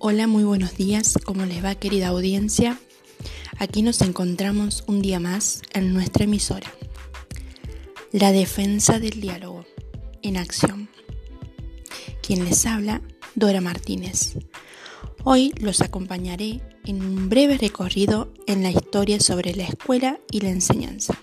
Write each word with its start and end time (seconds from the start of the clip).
Hola, 0.00 0.28
muy 0.28 0.44
buenos 0.44 0.76
días. 0.76 1.18
¿Cómo 1.24 1.44
les 1.44 1.64
va, 1.64 1.74
querida 1.74 2.06
audiencia? 2.08 2.78
Aquí 3.58 3.82
nos 3.82 4.00
encontramos 4.00 4.84
un 4.86 5.02
día 5.02 5.18
más 5.18 5.60
en 5.74 5.92
nuestra 5.92 6.22
emisora. 6.22 6.72
La 8.12 8.30
defensa 8.30 9.00
del 9.00 9.20
diálogo 9.20 9.64
en 10.22 10.36
acción. 10.36 10.88
Quien 12.22 12.44
les 12.44 12.64
habla, 12.64 13.02
Dora 13.34 13.60
Martínez. 13.60 14.36
Hoy 15.24 15.52
los 15.58 15.80
acompañaré 15.80 16.60
en 16.84 17.02
un 17.02 17.28
breve 17.28 17.58
recorrido 17.58 18.32
en 18.46 18.62
la 18.62 18.70
historia 18.70 19.18
sobre 19.18 19.52
la 19.56 19.64
escuela 19.64 20.20
y 20.30 20.42
la 20.42 20.50
enseñanza. 20.50 21.20